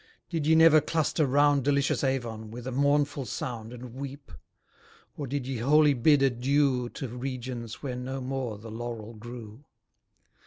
Did 0.31 0.47
ye 0.47 0.55
never 0.55 0.81
cluster 0.81 1.27
round 1.27 1.63
Delicious 1.63 2.03
Avon, 2.03 2.49
with 2.49 2.65
a 2.65 2.71
mournful 2.71 3.23
sound, 3.23 3.71
And 3.71 3.93
weep? 3.93 4.31
Or 5.15 5.27
did 5.27 5.45
ye 5.45 5.57
wholly 5.59 5.93
bid 5.93 6.23
adieu 6.23 6.89
To 6.95 7.07
regions 7.07 7.83
where 7.83 7.95
no 7.97 8.19
more 8.19 8.57
the 8.57 8.71
laurel 8.71 9.13
grew? 9.13 9.63